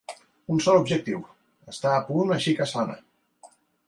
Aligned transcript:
Un 0.53 0.61
sol 0.67 0.77
objectiu: 0.83 1.19
estar 1.73 1.91
a 1.97 1.99
punt 2.07 2.33
així 2.37 2.55
que 2.61 2.67
sona. 2.73 2.97